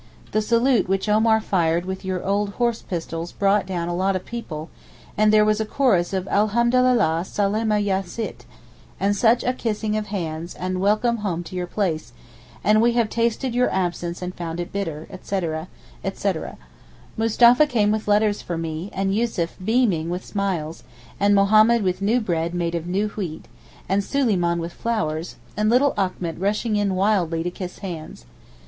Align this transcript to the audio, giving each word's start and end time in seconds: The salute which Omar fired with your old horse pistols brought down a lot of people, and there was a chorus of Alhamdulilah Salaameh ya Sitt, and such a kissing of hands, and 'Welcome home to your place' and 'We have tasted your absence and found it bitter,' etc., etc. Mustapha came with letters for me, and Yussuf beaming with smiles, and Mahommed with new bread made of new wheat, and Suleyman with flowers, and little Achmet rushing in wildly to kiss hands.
The 0.31 0.41
salute 0.41 0.89
which 0.89 1.07
Omar 1.07 1.39
fired 1.39 1.85
with 1.85 2.03
your 2.03 2.23
old 2.25 2.53
horse 2.53 2.81
pistols 2.81 3.31
brought 3.33 3.67
down 3.67 3.87
a 3.87 3.93
lot 3.95 4.15
of 4.15 4.25
people, 4.25 4.71
and 5.15 5.31
there 5.31 5.45
was 5.45 5.61
a 5.61 5.63
chorus 5.65 6.11
of 6.11 6.27
Alhamdulilah 6.27 7.23
Salaameh 7.23 7.83
ya 7.85 8.01
Sitt, 8.01 8.43
and 8.99 9.15
such 9.15 9.43
a 9.43 9.53
kissing 9.53 9.95
of 9.95 10.07
hands, 10.07 10.55
and 10.55 10.81
'Welcome 10.81 11.17
home 11.17 11.43
to 11.43 11.55
your 11.55 11.67
place' 11.67 12.13
and 12.63 12.81
'We 12.81 12.93
have 12.93 13.09
tasted 13.11 13.53
your 13.53 13.69
absence 13.71 14.23
and 14.23 14.33
found 14.33 14.59
it 14.59 14.71
bitter,' 14.73 15.05
etc., 15.11 15.67
etc. 16.03 16.57
Mustapha 17.15 17.67
came 17.67 17.91
with 17.91 18.07
letters 18.07 18.41
for 18.41 18.57
me, 18.57 18.89
and 18.93 19.13
Yussuf 19.13 19.55
beaming 19.63 20.09
with 20.09 20.25
smiles, 20.25 20.81
and 21.19 21.35
Mahommed 21.35 21.83
with 21.83 22.01
new 22.01 22.19
bread 22.19 22.55
made 22.55 22.73
of 22.73 22.87
new 22.87 23.09
wheat, 23.09 23.47
and 23.87 24.03
Suleyman 24.03 24.57
with 24.57 24.73
flowers, 24.73 25.35
and 25.55 25.69
little 25.69 25.93
Achmet 25.95 26.39
rushing 26.39 26.75
in 26.75 26.95
wildly 26.95 27.43
to 27.43 27.51
kiss 27.51 27.77
hands. 27.85 28.25